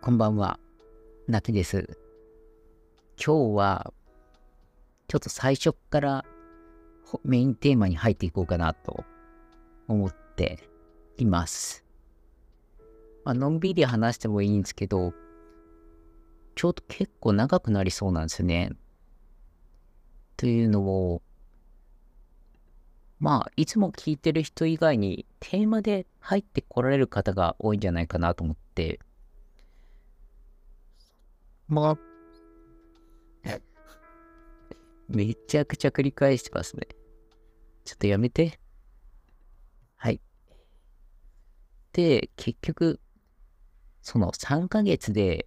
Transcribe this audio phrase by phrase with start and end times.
[0.00, 0.60] こんばんは。
[1.26, 1.98] なきです。
[3.22, 3.92] 今日は、
[5.08, 6.24] ちょっと最初から
[7.24, 9.04] メインテーマに入っていこうかなと
[9.88, 10.60] 思って
[11.16, 11.84] います。
[13.24, 15.12] まあのんびり話してもいいんですけど、
[16.54, 18.70] ちょっと結構長くなりそうなんですよね。
[20.36, 21.22] というのも、
[23.18, 29.00] まあ、いつも聞いてる人以外にテーマで入ってこられる方が多いんじゃないかなと思って、
[31.68, 31.98] まあ、
[35.08, 36.86] めちゃくちゃ繰り返してますね。
[37.84, 38.60] ちょっとやめて。
[39.96, 40.20] はい。
[41.92, 43.00] で、結局、
[44.02, 45.46] その3ヶ月で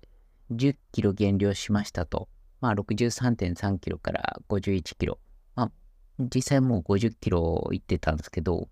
[0.52, 2.28] 10キロ減量しましたと。
[2.60, 5.20] まあ、63.3キロから51キロ。
[5.56, 5.72] まあ、
[6.20, 8.68] 実際もう50キロいってたんですけど、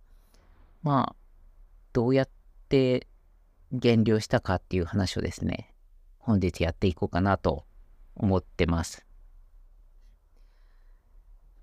[0.82, 1.16] まあ、
[1.94, 2.30] どうやっ
[2.68, 3.08] て
[3.72, 5.74] 減量したかっていう話をですね、
[6.20, 7.66] 本日やっていこうかなと
[8.16, 9.06] 思ってます。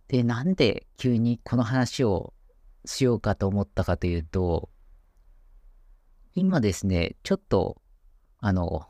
[0.09, 2.33] で、なんで急にこの話を
[2.85, 4.71] しようかと思ったかというと、
[6.35, 7.81] 今ですね、ちょっと、
[8.39, 8.87] あの、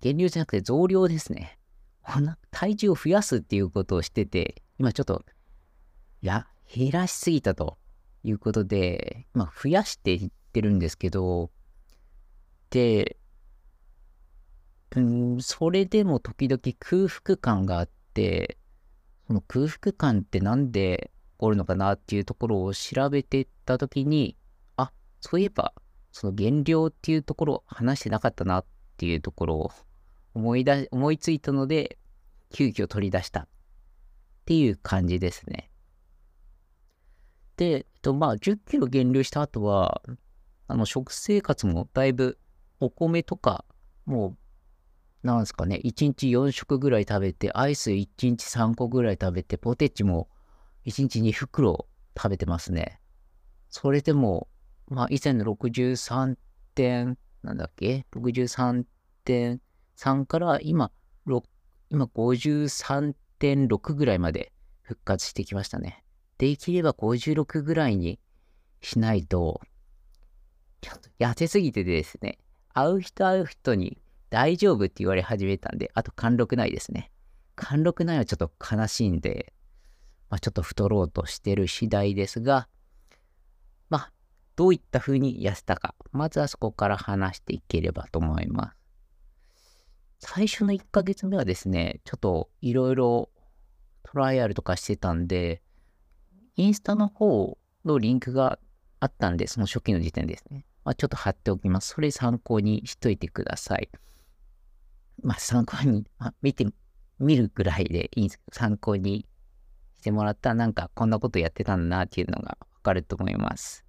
[0.00, 1.58] 減量じゃなくて増量ですね。
[2.50, 5.24] 体重を増やすっていうことをしてて、今ちょっと、
[6.22, 7.78] いや、減らしすぎたと
[8.24, 11.50] いうことで、まあ、増やしていってるんですけど、
[12.70, 13.18] で、
[14.96, 18.58] うん、それでも時々空腹感があって、
[19.26, 24.36] その空腹感ってなんで起こるのかなっていうところを調べていったときに、
[24.76, 25.72] あ、そういえば、
[26.10, 28.66] その減量っていうところ話してなかったなっ
[28.98, 29.70] ていうところを
[30.34, 31.98] 思い出、思いついたので、
[32.52, 33.48] 急遽取り出したっ
[34.44, 35.70] ていう感じですね。
[37.56, 40.02] で、えっと、まあ、10キロ減量した後は、
[40.68, 42.38] あの、食生活もだいぶ
[42.80, 43.64] お米とか、
[44.04, 44.36] もう、
[45.22, 50.28] なんすかね、1日4食ぐらい食べて、アイス1日3個ぐらい食べて、ポテチも
[50.84, 53.00] 1日2袋食べてますね。
[53.68, 54.48] それでも、
[54.88, 56.36] まあ、以前の63
[56.74, 60.90] 点、なんだっけ ?63.3 から今、
[61.24, 61.44] ろ
[61.88, 66.02] 今53.6ぐらいまで復活してきましたね。
[66.38, 68.18] できれば56ぐらいに
[68.80, 69.60] しないと、
[70.80, 72.40] ちょっと痩せすぎてですね、
[72.74, 73.98] 会う人会う人に
[74.32, 77.10] 大丈夫って言われ始めたんで、あと貫禄ないですね。
[77.54, 79.52] 貫禄ないはちょっと悲しいんで、
[80.30, 82.66] まあ、ちょっと太ろうとしてる次第ですが、
[83.90, 84.12] まあ、
[84.56, 88.76] どういった風に痩せたか、まずはそこから話していければと思います。
[90.20, 93.28] 最初の1ヶ月目はですね、ちょっといろいろ
[94.02, 95.60] トライアルとかしてたんで、
[96.56, 98.58] インスタの方のリンクが
[98.98, 100.64] あったんで、その初期の時点ですね。
[100.86, 101.88] まあ、ちょっと貼っておきます。
[101.88, 103.90] それ参考にしといてください。
[105.22, 106.66] まあ、参考に、まあ、見て
[107.18, 109.26] みるぐらいでいいんですけど、参考に
[109.98, 113.84] してもらったら、なんかこんなことやってたんだなっていうのがわかると思います。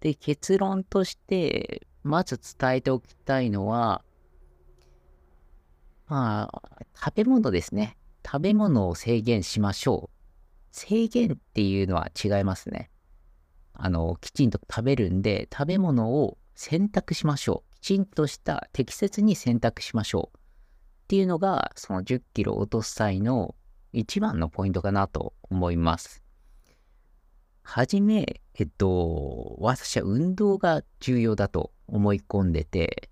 [0.00, 4.04] で、結論として、まず伝えておきたいのは、
[6.06, 6.62] まあ、
[6.94, 7.96] 食べ物ですね。
[8.24, 10.16] 食べ物を制限しましょう。
[10.70, 12.90] 制限っていうのは違いますね。
[13.72, 17.74] あの、きちんと食べるんで、食べ物を選択しましょう。
[17.76, 20.38] きちんとした、適切に選択しましょう。
[21.06, 23.54] っていうのが、その10キロ落とす際の
[23.92, 26.24] 一番のポイントかなと思います。
[27.62, 33.08] はじめ、えっと、私は運動が重要だと思い込んでて、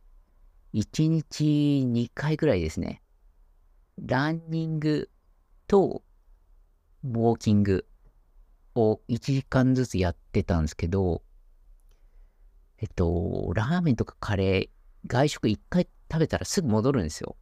[0.72, 1.44] 1日
[1.86, 3.00] 2回ぐらいですね。
[4.04, 5.08] ランニング
[5.68, 6.02] と
[7.04, 7.86] ウォーキング
[8.74, 11.22] を1時間ずつやってたんですけど、
[12.78, 14.68] えっと、ラーメンとかカレー、
[15.06, 17.36] 外食1回食べたらすぐ戻るんですよ。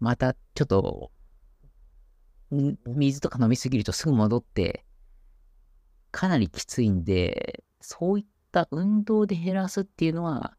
[0.00, 1.10] またちょっと、
[2.86, 4.84] 水とか飲みすぎるとすぐ戻って、
[6.10, 10.56] かなりきついんで、そういった運動で減らすっていうのは、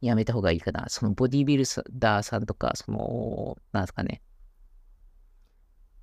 [0.00, 0.86] やめた方がいいかな。
[0.88, 4.20] そのボディビルダーさんとか、その、なんですかね、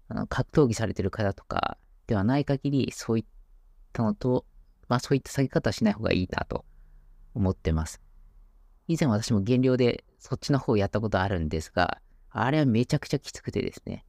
[0.08, 1.78] あの格闘技されてる方とか
[2.08, 3.26] ではない限り、そういっ
[3.94, 4.46] たのと、
[4.88, 6.66] まあそういった下げ方はしない方がいいなと
[7.36, 8.02] 思ってます。
[8.88, 14.06] 以前私も減量でそっちの方をやったことあるんですが、あれはめちゃくちゃきつくてですね、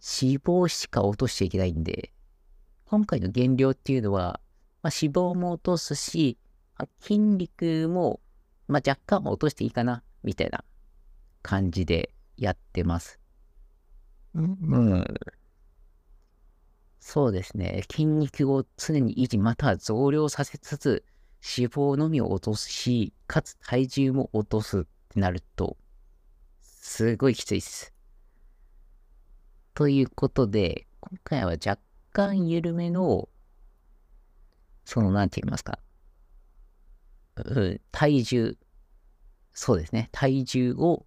[0.00, 2.12] 脂肪しか落としちゃいけないんで、
[2.86, 4.40] 今回の減量っていうのは、
[4.82, 6.38] まあ、脂肪も落とすし、
[7.00, 8.20] 筋肉も、
[8.66, 10.64] まあ、若干落としていいかな、みたいな
[11.42, 13.20] 感じでやってます。
[14.34, 15.04] うん。
[16.98, 17.84] そうですね。
[17.90, 21.04] 筋肉を常に維持または増量させつつ、
[21.56, 25.76] 脂肪のみを落とすし、かつ体重も落とすっってなると、
[26.84, 27.94] すごいきついっす。
[29.72, 31.78] ということで、今回は若
[32.12, 33.28] 干緩めの、
[34.84, 35.78] その、なんて言いますか、
[37.36, 38.58] うん、体重、
[39.52, 41.06] そうですね、体重を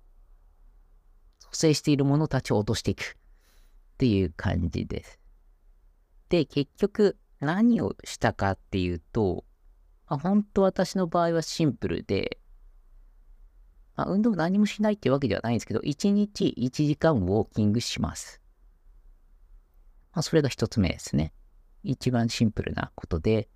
[1.40, 5.20] 蘇生しているものたちを落としていくっていう感じです。
[6.30, 9.44] で、結局何をしたかっていうと、
[10.08, 12.40] まあ、本当私の場合はシンプルで、
[13.96, 18.42] まあ、運動何もしないってわけではないんですけど、1日1時間ウォーキングします。
[20.14, 21.34] まあ、それが一つ目ですね。
[21.84, 23.50] 一番シンプルなことで、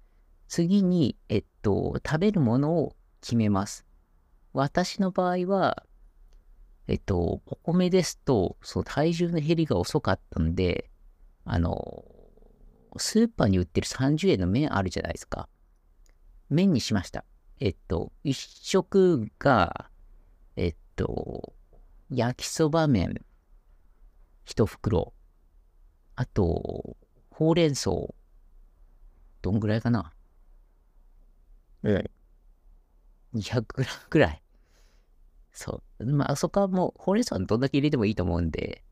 [0.47, 3.86] 次に、えっと、食べるものを決めます。
[4.53, 5.83] 私の場合は、
[6.88, 10.89] えっと、お米ですと、その体重の減りが遅かったんで、
[11.45, 12.03] あの、
[12.97, 15.47] スーパーに売ってる30円の麺あるじゃないですか。
[16.50, 17.25] 麺にしました。
[17.59, 19.89] えっと、一食が、
[21.00, 21.54] と、
[22.10, 23.24] 焼きそば麺、
[24.44, 25.13] 一袋。
[26.18, 26.98] あと、
[27.30, 27.92] ほうれん草、
[29.42, 30.12] どんぐらいかな？
[31.84, 32.12] うん。
[33.34, 34.44] 200グラムくらい。
[35.54, 36.06] そう。
[36.06, 38.84] まあ、そこはもう、ほうれん草はどんだけ入れてもいいと思うんで、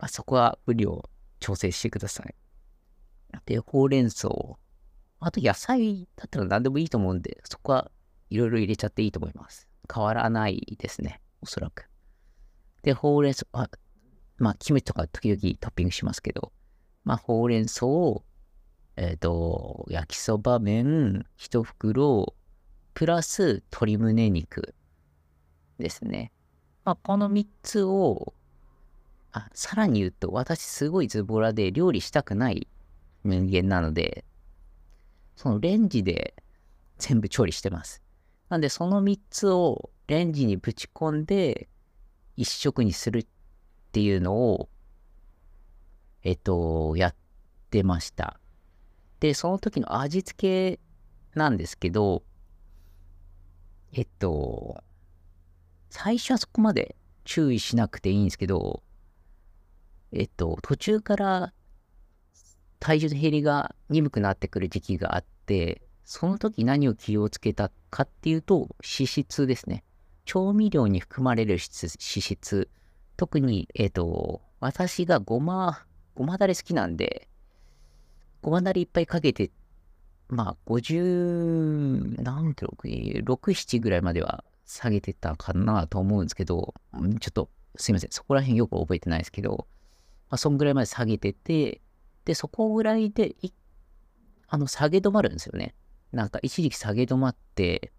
[0.00, 1.08] まあ、そこは分量
[1.38, 2.34] 調整してください。
[3.44, 4.28] で、ほうれん草。
[5.20, 7.92] あと野菜だったら何でもいいと思うんで、そこは
[8.30, 9.68] いろいろ入れちゃっていいと思います。
[9.92, 11.20] 変わらないですね。
[11.40, 11.88] おそらく。
[12.82, 13.68] で、ほうれん草、あ、
[14.38, 16.52] まあ、キムチとか時々トッピングしますけど、
[17.04, 17.86] まあ、ほうれん草、
[18.96, 22.34] えっ、ー、と、焼きそば麺、一袋、
[22.94, 24.74] プラス鶏胸肉
[25.78, 26.32] ですね。
[26.84, 28.34] まあ、この3つを、
[29.32, 32.68] あ、さらに言うと、私すごいズボラで料理したくない
[33.24, 34.24] 人間なので、
[35.34, 36.34] そのレンジで
[36.98, 38.02] 全部調理してます。
[38.48, 41.68] なんで、その3つをレンジにぶち込んで、
[42.36, 43.26] 一食にするっ
[43.92, 44.68] ていうのを、
[46.22, 47.14] えっと、やっ
[47.70, 48.38] てました。
[49.20, 50.80] で、その時の味付け
[51.34, 52.22] なんですけど、
[53.92, 54.82] えっと、
[55.90, 58.82] 最初はそこまで注意しなくていいんですけど、
[60.12, 61.52] えっと、途中から
[62.78, 69.82] 体重の減りが鈍くなってくる時期があって、その時何を気をつけたかっていうと、脂質ですね。
[70.24, 72.70] 調味料に含まれる脂質。
[73.16, 77.28] 特に、えっ、と、私がごま、ごまだれ好きなんで、
[78.40, 79.50] ごまだれいっぱいかけて、
[80.28, 86.72] まあ、50、何キロ、6、7ぐらいまでは下げてたかなと思うんですけど、
[87.18, 88.10] ちょっとすいません。
[88.12, 89.66] そこら辺よく覚えてないですけど、
[90.30, 91.80] まあ、そんぐらいまで下げてて、
[92.24, 93.34] で、そこぐらいで、
[94.46, 95.74] あの、下げ止まるんですよね。
[96.12, 97.92] なんか一時期下げ止まって、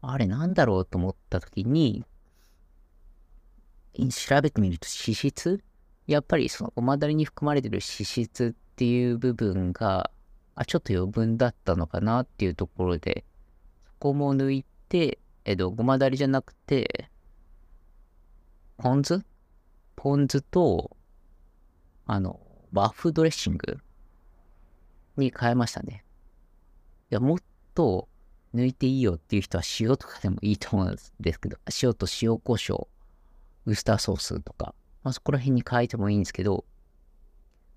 [0.00, 2.04] あれなんだろうと思った時に、
[4.10, 5.64] 調べてみると脂質
[6.06, 10.10] やっぱりそのごまだれに含まれてる脂質っていう部分が、
[10.54, 13.24] あ、ちょっと余分だったのかなっていうところで、
[13.86, 17.10] そこも抜いて、えっと、ごまだれじゃなくて、
[18.78, 19.24] ポン酢
[19.96, 20.96] ポン酢と、
[22.06, 22.40] あの、
[22.72, 23.78] 和風ドレッシング
[25.16, 26.04] に変えましたね。
[27.10, 27.38] いや、もっ
[27.74, 28.08] と
[28.54, 32.88] 抜いていいよっていう人は塩とかでもいいと思うんですけど、 塩と塩コショ
[33.66, 36.64] ウ、ウスターソースとか、まあそこら辺に変えてもいいんですけど、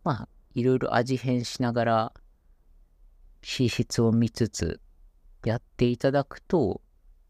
[0.03, 2.13] まあいろいろ味変しながら
[3.43, 4.81] 脂質を見つつ
[5.45, 6.81] やっていただくと、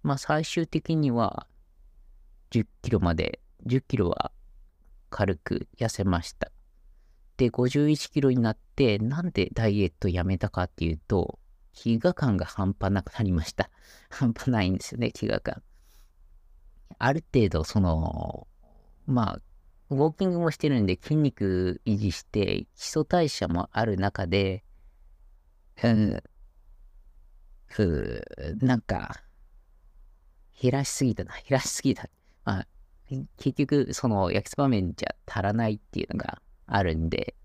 [0.03, 1.48] まあ最終的には
[2.51, 4.32] 10キロまで、10キロは
[5.10, 6.51] 軽く痩せました。
[7.38, 11.39] で、51キロになって、なんでダイエットやめたかっていうと、
[11.80, 13.70] 飢餓感が半端なくなりました。
[14.12, 15.64] 半端ないんですよね、飢餓感。
[16.98, 18.48] ある程度、その、
[19.06, 19.42] まあ、
[19.90, 24.66] ウォーキングもしてるんで筋肉維持して、基礎代謝もある中で、
[25.82, 26.24] うん、
[27.68, 29.24] ふうなんか、
[30.62, 32.10] 減らしすぎたな、減らしすぎた。
[32.44, 32.68] まあ、
[33.38, 37.36] 結局、その焼きそば麺じゃ足らないっていうのがあるんで、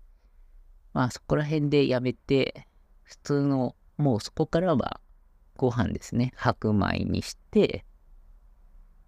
[0.93, 2.67] まあそこら辺でやめて、
[3.03, 4.99] 普通の、もうそこからは
[5.55, 6.33] ご飯ですね。
[6.35, 7.85] 白米にして、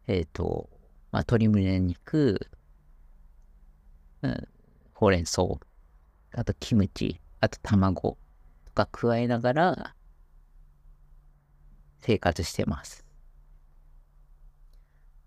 [0.08, 0.70] えっ、ー、と、
[1.12, 2.50] まあ鶏胸肉、
[4.22, 4.48] うん、
[4.94, 5.44] ほうれん草、
[6.34, 8.18] あとキムチ、あと卵
[8.66, 9.96] とか加えながら
[12.00, 13.06] 生活してます。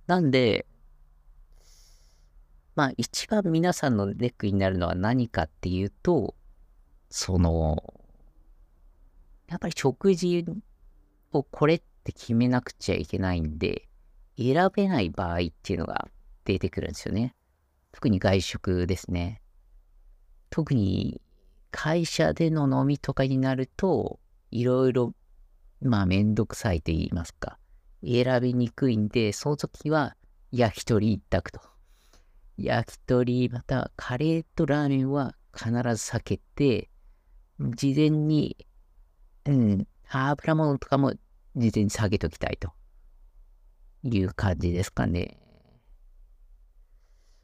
[0.07, 0.67] なんで、
[2.75, 6.35] まあ一番皆さんのネックになるのは何かっていうと、
[7.11, 8.00] その、
[9.51, 10.47] やっぱり食事
[11.33, 13.89] をこれって決めなくちゃいけないんで、
[14.39, 16.09] 選べない場合っていうのが
[16.45, 17.35] 出てくるんですよね。
[17.91, 19.43] 特に外食ですね。
[20.51, 21.21] 特に
[21.73, 24.21] 会社での飲みとかになると、
[24.53, 25.15] いろいろ、
[25.83, 27.59] まあめんどくさいと言いますか、
[28.05, 30.17] 選びにくいんで、その時は
[30.53, 31.61] 焼き鳥一択と。
[32.57, 36.89] 焼き鳥、またカレーとラーメンは必ず避けて、
[37.59, 38.57] 事前に、
[39.51, 41.13] うん、油物とかも
[41.57, 42.71] 事前に下げときたいと
[44.05, 45.41] いう感じですかね。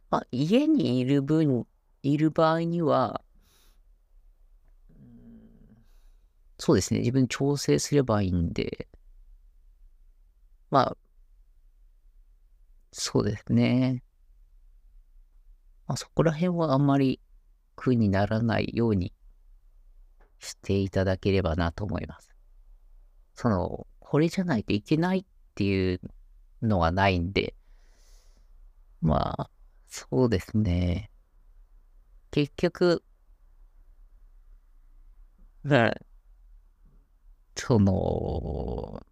[0.09, 1.67] まあ、家にいる分、
[2.05, 3.23] いる場合には、
[6.59, 8.87] そうですね、自分調整すればいいんで、
[10.71, 10.97] まあ、
[12.93, 14.05] そうですね。
[15.89, 17.21] まあ、そこら辺はあんまり
[17.75, 19.13] 苦にならないように
[20.39, 22.35] していただければなと思います。
[23.35, 25.25] その、これじゃないといけないっ
[25.55, 26.01] ていう
[26.63, 27.55] のはないんで、
[29.01, 29.51] まあ、
[29.87, 31.11] そうですね。
[32.31, 33.03] 結局、
[35.63, 35.95] まあ、
[37.57, 39.05] その、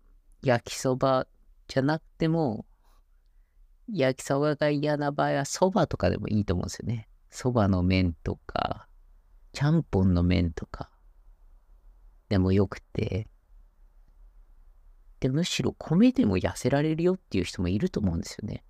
[0.43, 1.27] 焼きそば
[1.67, 2.67] じゃなくても、
[3.89, 7.09] 焼きそばが嫌な場合は、そばとかでもいいと思うんですよね。
[7.31, 8.87] そばの麺とか、
[9.53, 10.91] ちゃんぽんの麺とか、
[12.29, 13.29] でもよくて、
[15.21, 18.65] で、むしろ米でも痩せられるよっていう人もいると思うんですよね。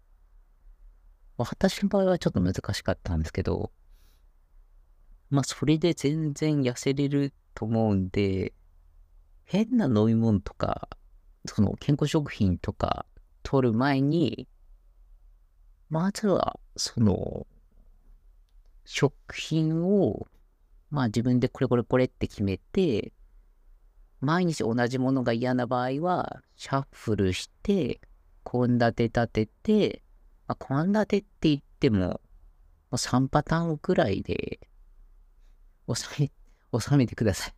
[1.37, 3.73] 私の場合はちょっと難しかったんですけど、
[5.30, 8.52] まあ、それで全然痩せれると思うんで、
[9.44, 10.88] 変な飲み物とか、
[11.46, 13.06] その健康食品とか
[13.42, 14.49] 取る前に、
[15.90, 17.46] まずは、その、
[18.84, 20.26] 食品を、
[20.90, 23.12] まあ自分でこれこれこれって決めて、
[24.25, 28.00] 毎日同じものが嫌な場合は、シャッフルして、
[28.45, 30.02] 献立立てて、
[30.47, 32.21] まあ、献立って言っても、も
[32.93, 34.61] う3パターンくらいで、
[35.93, 36.31] 収め、
[36.78, 37.54] 収めてください。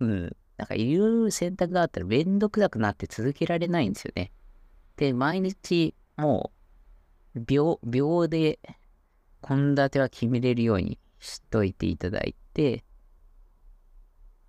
[0.00, 0.36] うん。
[0.56, 4.32] なんかいろいろ選択があったらめんどくさくなって続けられないんですよね。
[4.96, 6.50] で、毎日も
[7.36, 8.58] う秒、秒で
[9.40, 12.84] 献立は決めれるようにしといていただいて、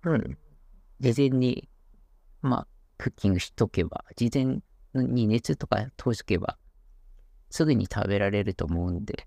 [0.04, 0.38] うん。
[1.00, 1.68] 事前に、
[2.42, 2.66] まあ、
[2.98, 4.60] クッキングしとけば、事前
[4.94, 6.58] に熱とか通しとけば、
[7.48, 9.26] すぐに食べられると思うんで。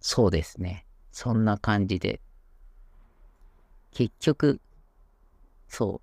[0.00, 0.86] そうですね。
[1.12, 2.22] そんな感じで。
[3.90, 4.60] 結局、
[5.68, 6.00] そ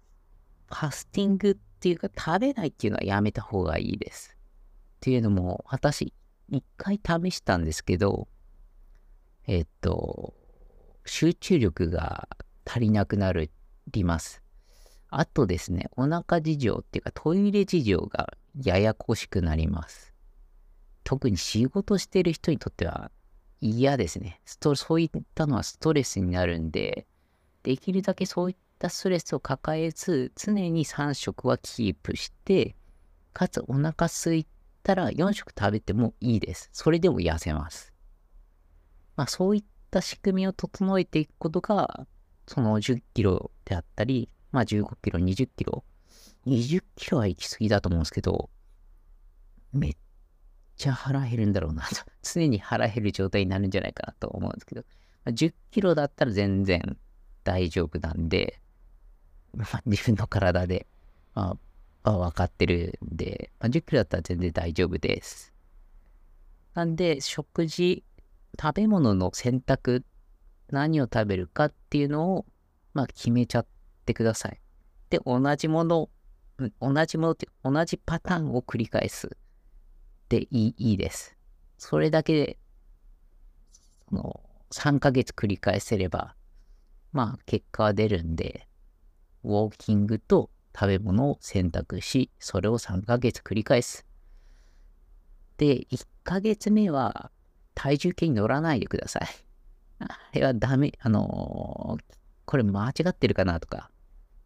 [0.69, 4.37] う、ファスティングっていうか食べないっていうのはやめた方がいいです。
[4.37, 6.13] っていうのも、私、
[6.49, 8.27] 一回試したんですけど、
[9.47, 10.35] えっと、
[11.05, 12.27] 集中力が
[12.65, 14.41] 足りなくなります。
[15.09, 20.13] あとですね、お腹事情っていうかトイレ事情がややこしくなります。
[21.03, 23.11] 特に仕事してる人にとっては
[23.61, 24.41] 嫌ですね。
[24.45, 27.07] そういったのはストレスになるんで、
[27.63, 32.75] できるだけそういったストレスを抱えず、常に3食はキープして、
[33.33, 34.47] かつお腹空い
[34.83, 36.69] たら4食食べてもいいです。
[36.73, 37.93] それでも痩せます。
[39.15, 42.07] まあそういったた仕組みを整えていくことが、
[42.47, 45.83] その10キロであったり、まあ15キロ、20キロ。
[46.45, 48.49] 20キロは行き過ぎだと思うんですけど、
[49.73, 49.95] めっ
[50.77, 51.95] ちゃ腹減るんだろうなと。
[52.21, 54.81] 常に腹減る状態になるんじゃないかなと思うんですけど、
[55.25, 56.97] まあ、10キロだったら全然
[57.43, 58.59] 大丈夫なんで、
[59.53, 60.87] まあ、自分の体で、
[61.33, 61.57] ま
[62.03, 65.53] あ、あ、分かってるんで、まあ、10キロだったら全然大丈夫です。
[66.73, 68.03] なんで、食事、
[68.61, 70.05] 食べ物の選択、
[70.69, 72.45] 何を食べるかっていうのを、
[72.93, 73.67] まあ、決めちゃっ
[74.05, 74.59] てください。
[75.09, 76.09] で、同じもの、
[76.79, 79.37] 同じものって、同じパターンを繰り返す。
[80.29, 81.35] でいいいいです。
[81.77, 82.57] それだけで、
[84.09, 86.35] その、3ヶ月繰り返せれば、
[87.11, 88.67] まあ、結果は出るんで、
[89.43, 94.05] ウォーキングと食べ物を選択し、それを3ヶ月繰り返す。
[95.57, 97.31] で、1ヶ月目は
[97.75, 99.27] 体重計に乗らないでください。
[99.99, 102.03] あれはダメ、あのー、
[102.45, 103.91] これ間違ってるかなとか、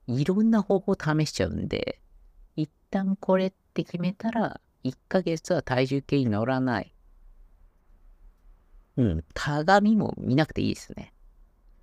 [0.07, 2.01] いろんな方法を試しちゃうんで、
[2.55, 6.93] 一旦これって決めたら、1ヶ月は体重計に乗らない。
[8.97, 11.13] うん、鏡も見なくていいですね。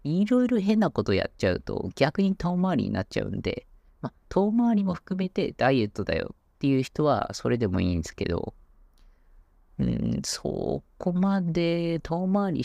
[0.05, 3.67] いろいろ変なことやっちゃうと逆に遠回りになっちゃうんで、
[4.01, 8.55] ま、遠回りも含めてダイエットだよっていう人はそれでもいいんですけど、
[9.79, 12.65] うん、そこまで遠回り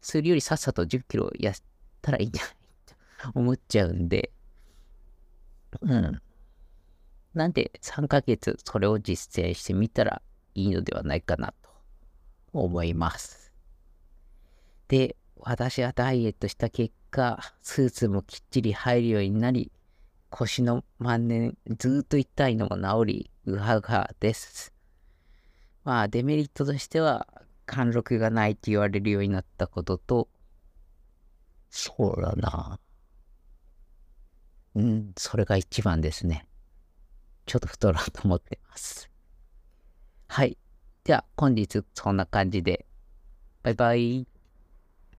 [0.00, 1.54] するよりさっさと10キロやっ
[2.02, 2.54] たらいいんじゃない
[3.32, 4.32] と思っちゃうんで、
[5.80, 6.20] うん。
[7.34, 10.22] なんで3ヶ月それを実践してみたら
[10.54, 11.70] いいのではないかなと
[12.52, 13.52] 思います。
[14.88, 19.70] で、私はダイエットした結果、スーツもきっちり入るようになり、
[20.30, 24.72] 腰の万年ずっと痛いのも治り、うはうはです。
[25.88, 27.26] まあ、デメリットとしては、
[27.64, 30.28] 貫禄がないって言われるようになったことと、
[31.70, 32.78] そうだな。
[34.74, 36.46] うん、それが一番ですね。
[37.46, 39.08] ちょっと太ろうと思ってます。
[40.26, 40.58] はい。
[41.04, 42.84] では、本日そんな感じで。
[43.62, 44.26] バイバイ。